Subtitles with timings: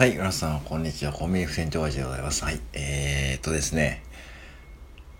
[0.00, 1.12] はい、皆さん、こんにちは。
[1.12, 2.42] コンビニ不店長味でございます。
[2.42, 2.60] はい。
[2.72, 4.02] えー、っとですね。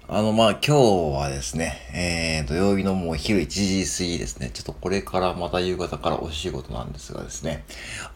[0.09, 4.49] あの、まあ、今日はですね、えー、土曜日のもう昼1時過ぎですね。
[4.49, 7.63] ちょっとこれからまた夕方からお仕事なんですがですね。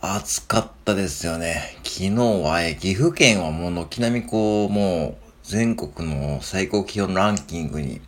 [0.01, 1.77] 暑かったですよね。
[1.85, 8.01] 昨日は、えー岐阜県はもう軒並みこう、もう全国の最高気温ランキングに、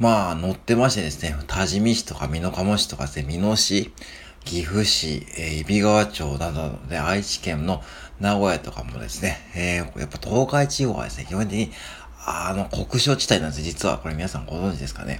[0.00, 1.36] まあ、載ってましてですね。
[1.46, 3.92] 多治見市とか美濃加茂市とかですね、美濃市、
[4.46, 7.82] 岐阜市、えー、揖斐川町などで愛知県の
[8.20, 11.70] 名古屋とかもですね、えー、やっぱ東海地方はですね、基本的に
[12.24, 15.18] あの、酷暑地帯なんです実はこれ皆さんご存知ですかね。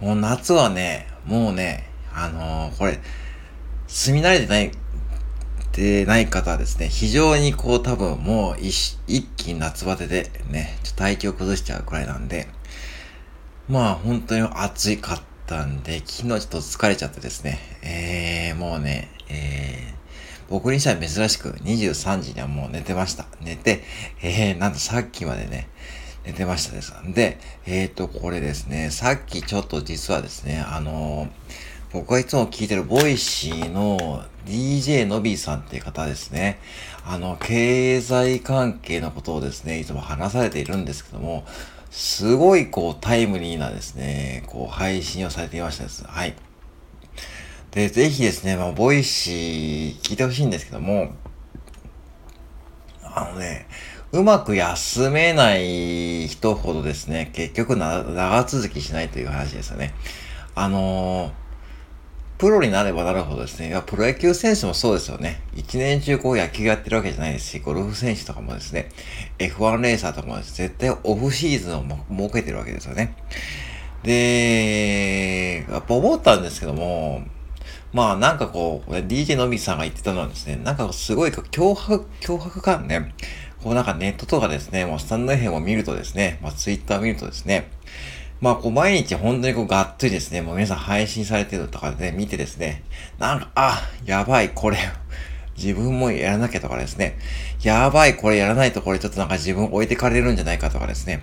[0.00, 3.00] もう夏はね、もうね、あのー、これ、
[3.88, 4.70] 住み慣れてない、
[5.72, 12.46] てない方はですね、非常にこう多分もう一一気に夏バテでね、ちょっと体調崩しちゃうくらいなんで、
[13.68, 23.26] まあ本当に暑かったんで、昨日ちょっと疲れちゃってですね、えー、もうね、えー、僕にしたら珍しく23時にはもう寝てました。
[23.40, 23.82] 寝て、
[24.22, 25.68] えー、なんとさっきまでね、
[26.24, 26.94] 寝てましたです。
[27.08, 31.28] で、えっ、ー、と、これですね、さっきちょっと実はですね、あのー、
[31.92, 36.60] 僕がいつも聞いてるボイシーの DJ のびさんっていう方ですね。
[37.04, 41.44] あの、経済関係のことをですね、いつも話されているんですけども、
[41.90, 46.04] すごいこうタイムリーなですね、こう配信をされていましたです。
[46.06, 46.36] はい。
[47.72, 51.12] で、ぜひですね、まあ、 Voicy 聞いてほしいんですけども、
[53.02, 53.66] あのね、
[54.12, 59.94] うまく休めない人ほどですね、結局長続きしないという話ですよね。
[60.54, 61.32] あのー、
[62.40, 65.42] プロになればなるほどですね、いやプロ野球選手もそうですよね。
[65.54, 68.88] 一年中こう野球やってるわけじゃないですし、ゴルフ選手とかもですね、
[69.38, 73.14] F1 レーサーとかも絶対オフシーズンを設けてるわけですよね。
[74.02, 77.24] で、やっぱ思ったんですけども、
[77.92, 83.14] まあなんかこう、DJ のみさんが言ってたのはですね、なんかすごい脅迫、脅迫感ね、
[83.62, 87.68] こうなんかネットとかですね、もうスタンド FM を見るとですね、まあツイッターを見るとですね、
[88.40, 92.82] まあこう毎日本当にこうがっつりですね、もう皆さん配信されてるとかで、ね、見てですね、
[93.18, 94.78] なんか、あ、やばい、これ、
[95.58, 97.18] 自分もやらなきゃとかですね、
[97.62, 101.20] やばい、これやらないとこれちょっとなんか自分置いてかれるんじゃないかとかですね、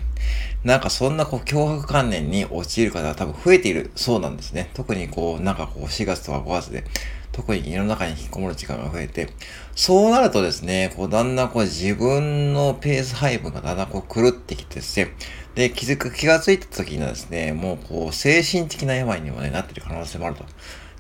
[0.63, 4.69] なんかそんなこう脅迫観念に陥る方が多分増えているそうなんですね。
[4.75, 6.83] 特にこう、なんかこう4月とか5月で、
[7.31, 9.29] 特に家の中に引きこもる時間が増えて、
[9.75, 15.13] そうなるとですね、こう、だんだんこう自分のペース配分がだんだんこう狂ってきてですね、
[15.57, 20.45] で、気づく、気がついた時にはですね、もうこう、精神的な病にもね、なってる可能性もあると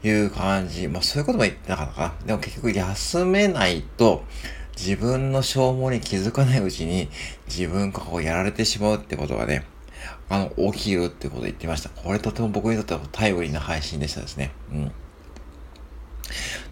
[0.07, 0.87] いう感じ。
[0.87, 2.15] まあそういうことも言ってなかったか。
[2.25, 4.23] でも結局休めないと、
[4.75, 7.07] 自分の消耗に気づかないうちに
[7.47, 9.63] 自分がこうやられてしまうってことがね、
[10.27, 11.89] あの、起きるってことを言ってました。
[11.89, 14.53] これとても僕にとってはタイムリーな配信でしたですね。
[14.71, 14.91] うん。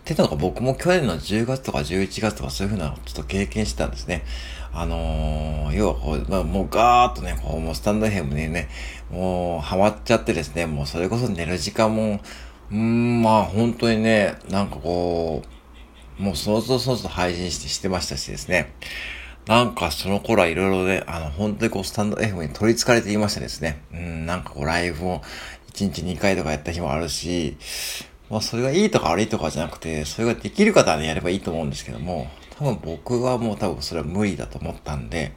[0.06, 4.24] っていうのが僕も去年の10月とか11月とかそういうふうなちょっと経験してたんですね。
[4.72, 8.70] あのー、要はこう、まあ、もうガーッとね、こう、もうスタンドヘムにね、
[9.10, 12.20] もうハマっちゃってですね、もうそれこそ寝る時間も、
[12.72, 15.42] うん、まあ本当にね、なんかこ
[16.20, 18.76] う、もうそろそろそろそろ配信してしてましたしですね。
[19.48, 23.82] なんかその頃はいろいろね、あの、本当にこうスタンド FM に取り憑かれていましたですね。
[23.92, 25.22] うん、なんかこうライブを
[25.74, 27.58] 1日2回とかやった日もあるし、
[28.30, 32.28] まあそれがいいとか悪いとかじゃなくて、それができる方はね、やればいいと思うんですけども、
[32.58, 35.34] 多分僕はもう多分それは無理だと思ったんで、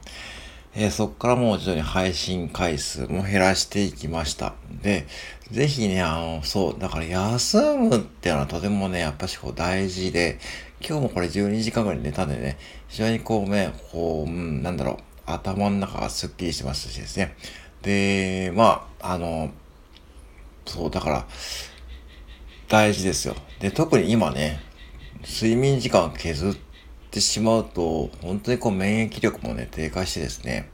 [0.75, 4.53] えー、そっからもう徐々に配信回数も減らしていきました。
[4.81, 5.07] で、
[5.51, 10.39] ぜひね、あの、そう、だから休むっていうのはとてもね、やっぱしこう大事で、
[10.79, 12.57] 今日もこれ12時間ぐらい寝たんでね、
[12.87, 17.35] 非常にこうね、こう、うん、なんだろう、頭の中がスッキリしてますしですね。
[17.81, 19.51] で、まあ、あの、
[20.65, 21.27] そう、だから、
[22.69, 23.35] 大事ですよ。
[23.59, 24.59] で、特に今ね、
[25.27, 26.55] 睡眠時間削っ
[27.09, 30.69] てしまうと、本当にこう免疫力もね、低下してですね、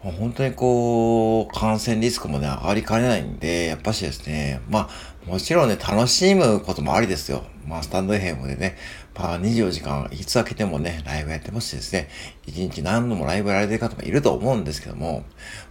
[0.00, 4.88] 本当にこう、感染リスクもね、上がりかねないんで、やっぱしですね、ま
[5.26, 7.44] あ、もちろんね、楽しむこともありですよ。
[7.66, 8.76] まあ、スタンド FM でね、
[9.16, 12.08] まあ、24時間、いつ開けてもね、ライブやってますしですね、
[12.46, 15.24] 1日何度もライブやられてる方もいると思うんですけども、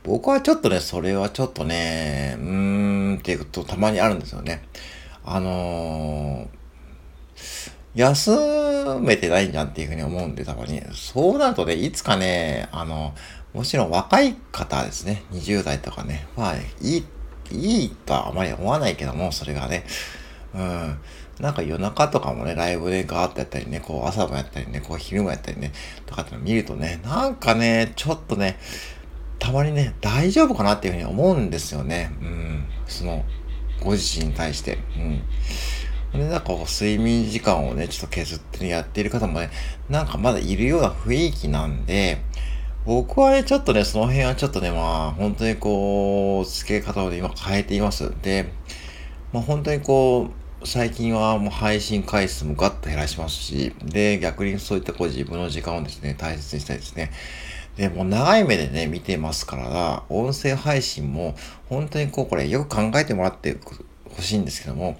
[0.03, 4.63] 僕はちょっとね、それはちょっとね、うーんっていうことたまにあるんですよね。
[5.23, 10.81] あのー、休めてないじゃんっていうふうに思うんで、たまに。
[10.94, 13.13] そうなるとね、いつかね、あの、
[13.53, 17.06] もちろん若い方ですね、20代とかね、まあ、いい、
[17.51, 19.85] いいとはあまり思わないけども、それがね、
[20.53, 20.97] うん。
[21.39, 25.73] なんか夜中とかもね、ライブでガーッとやったりね、こう朝もやったりね、こう昼もやったりね、
[26.06, 28.59] とかっての見るとね、なんかね、ちょっとね、
[29.39, 32.12] たまにね、大丈夫かなっていうふうに思うんですよね。
[32.21, 32.65] うん。
[32.85, 33.25] その、
[33.81, 34.78] ご自身に対して。
[34.95, 35.00] う
[36.18, 36.19] ん。
[36.19, 39.50] で、なんかこう、睡眠時間をね、ちょっと削ってやっている方もね、
[39.89, 42.22] なんかまだいるような雰囲気なんで、
[42.86, 48.12] 僕はね、ちょっとね、その辺はちょっとね、まあ、本当にこう、付け方を、今変えています。
[48.22, 48.51] で、
[49.31, 50.30] まあ本当にこ
[50.63, 57.12] う、最近はもう配信回数もガッと減らしますし、で、逆にそういったこう自分の時間をですね、大切にしたいですね。
[57.81, 61.33] で、もう長い目でね、見てますから、音声配信も
[61.68, 63.57] 本当にこう、これよく考えてもらって
[64.16, 65.00] ほしいんですけども、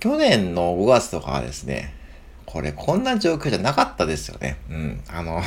[0.00, 1.94] 去年の5月とかはですね、
[2.44, 4.58] これこんな状況じゃなかったですよね。
[4.68, 5.00] うん。
[5.06, 5.40] あの、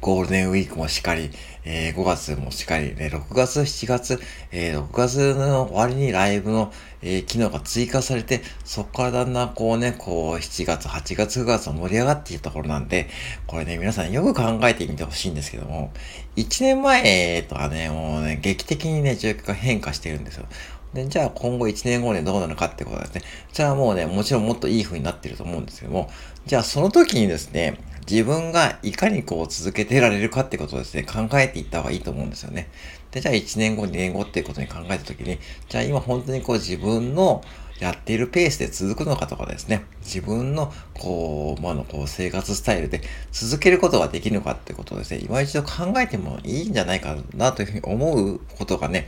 [0.00, 1.30] ゴールデンウィークもしっかり、
[1.64, 4.20] えー、5月もしっかりね、6月、7月、
[4.52, 6.72] えー、6月の終わりにライブの、
[7.02, 13.08] えー、機能が追加されて、そこからだんだんこうね、こう、7月、8月、9月を盛り上がっているところなんで、
[13.46, 15.92] これね、皆さんよく考えてみてほしいんですけども、
[16.36, 20.46] 1年前とはね、もうね、劇的にね、状況が変化してるんですよ。
[20.94, 23.22] で、じゃあ今後1年後にどうなるかってことですね。
[23.52, 26.10] じゃあもうね、もちろんもっといい風になってると思うんですけども、
[26.46, 32.68] じゃあその時にですね、自分がいかにこう続けてられるかってことをですね、考えていった方がいいと思うんですよね。
[33.10, 35.38] で、じゃあ1年後、2年後っていうことに考えたときに、
[35.68, 37.42] じゃあ今本当にこう自分の
[37.80, 49.06] やっているペースで続くのかとかですね、自分のこう、まあのこう生活スタイルで続けることができるのかってことをですね、今一度考えてもいいんじゃないかなというふうに思うことがね、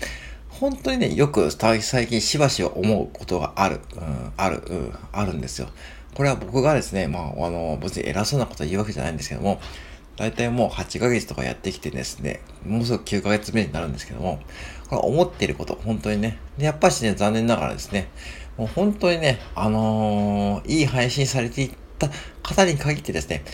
[0.61, 5.69] 本当にね、よく最近しばしば思うことがある、うん、ある、うん、あるんですよ。
[6.15, 9.61] これは僕がですね、まあ、あの、別に偉そうなこと言うわけじゃないんですけども、
[10.17, 14.41] 大体もう8ヶ月とかやってきてですね、もうすぐ9ヶ月目になるんですけども、
[14.91, 16.39] これ思っていること、本当にね。
[16.59, 18.09] で、やっぱしね、残念ながらですね、
[18.57, 21.71] もう本当にね、あのー、いい配信されていっ
[22.01, 22.11] た
[22.43, 23.45] 方に限ってですね、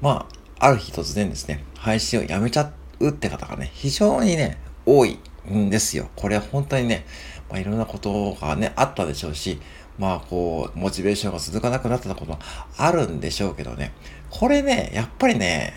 [0.00, 0.26] ま
[0.58, 4.56] あ、ある日突然ですね、配信をやめちゃうって方がね、非常にね、
[4.86, 5.18] 多い
[5.50, 6.08] んですよ。
[6.16, 7.04] これ本当にね、
[7.50, 9.60] まあ、いろんなことがね、あったでしょうし、
[9.98, 12.38] まあこう、モチベーションが続かなくなったことも
[12.76, 13.92] あるんでしょうけどね。
[14.30, 15.74] これね、やっぱりね、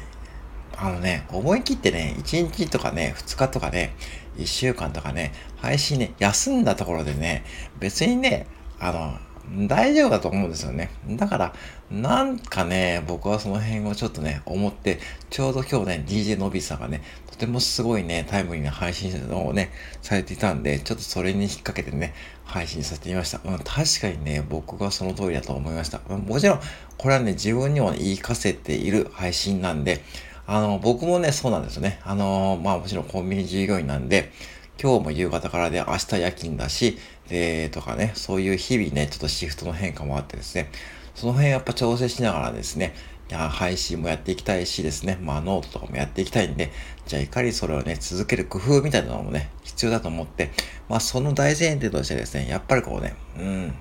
[0.77, 3.95] あのね、思い切ってね、1日とかね、2日とかね、
[4.37, 7.43] 1週間とかね、配信ね、休んだところでね、
[7.79, 8.47] 別にね、
[8.79, 9.17] あの、
[9.67, 10.89] 大丈夫だと思うんですよね。
[11.09, 11.53] だから、
[11.89, 14.99] なんかね、僕はその辺をちょっとね、思って、
[15.29, 19.71] ちょうど今日ね、DJ のびさんがね、とてもすごいね、タイムリーな配信をね、
[20.01, 22.13] されていたんで、ちょっとそれに引っ掛けてね、
[22.45, 23.39] 配信させてみました。
[23.43, 25.99] うん、確かにね、僕がその通りだと思いました。
[26.07, 26.59] もちろん、
[26.97, 30.03] これはね、自分にも、ね、言いかせている配信なんで、
[30.47, 31.99] あの、僕もね、そうなんですよね。
[32.03, 34.31] あの、まあもちろんコンビニ従業員なんで、
[34.79, 36.97] 今日も夕方からで明日夜勤だし、
[37.29, 40.71] で、とかね、そういう日々ね、ちょっとシフトの変化もあってですね、
[41.15, 42.93] その辺やっぱ調整しながらですね、
[43.29, 46.71] いや配信もやっていきたいしですね、まあノートとかもやっていきたいんで、
[47.05, 50.51] じゃあいかにそれをね、続ける工夫みたいなのもね、必要だと思って、
[50.89, 53.73] まあその大前提としてですね、やっぱりこうね、うん、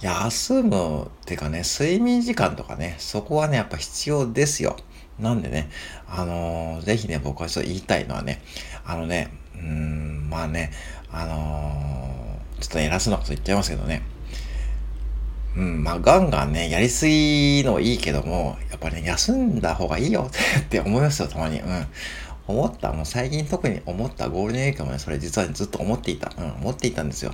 [0.00, 4.76] 休むっていうかね、睡眠時間とかね、そこはね、やっぱ必要ですよ。
[5.18, 5.70] なんでね、
[6.06, 8.42] あのー、ぜひね、僕はちょっと言いたいのはね、
[8.84, 10.72] あのね、うーん、まあね、
[11.12, 14.02] あのー、ちょっと偉そうなこと言っちゃいますけどね。
[15.56, 20.28] うん、まあ、ガンガンね、やりすぎのいいけども、やっぱりね、休んだ方がいいよ
[20.58, 21.60] って思いますよ、たまに。
[21.60, 21.86] うん。
[22.48, 26.32] 思った、もう最近特に思ったゴールデンウィークもね、それ実は、ずっと思っていた。
[26.36, 27.32] うん、思っていたんですよ。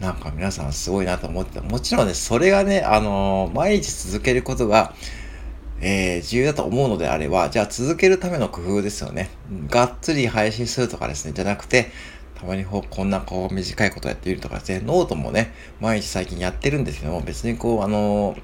[0.00, 1.62] なんか皆さんすごいなと思ってた。
[1.62, 4.94] もちろんね、それがね、あのー、毎日続けることが、
[5.80, 9.30] えー、重要だと思うのであれば、じゃあ続けるための工夫ですよね。
[9.68, 11.90] がっつり配信するとかですね、じゃなくて、
[12.34, 18.40] たまにこんなこう短いことやってみるとかですね、ノートもね、毎日最近やってるんですけども、別にこう、あのー、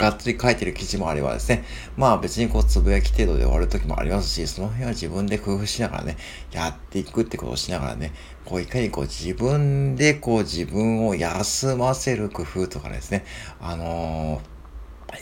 [0.00, 1.64] がっつり書いてる記事もあればですね、
[1.96, 6.16] まあ別にこうつぶやき程度で終わる時もありますし、その辺は自分で工夫しながらね、
[6.50, 8.12] やっていくってことをしながらね、
[8.44, 13.24] こういかにこう自分でこう自分を休ませる工夫とかですね、
[13.60, 14.51] あのー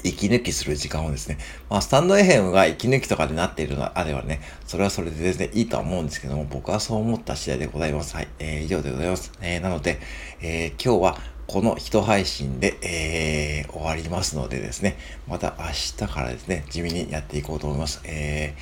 [0.04, 8.14] 息抜きする時間をですね、まあ、スタンド FM が息抜きとかでなっているのであればね、それはそれで全然いいとは思うんですけども、僕はそう思った次第でございます。
[8.14, 8.28] はい。
[8.38, 9.32] えー、以上でございます。
[9.40, 10.00] えー、なので、
[10.40, 18.00] えー、今日はこの一配信で、えー、終わりますのでですね、また明日からですね、地味にやっていこうと思います。
[18.04, 18.54] え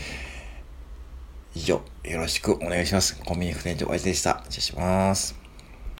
[1.54, 3.20] ー、以上、よろしくお願いします。
[3.22, 4.42] コンビニ副店長、おやじでした。
[4.48, 5.47] 失礼します。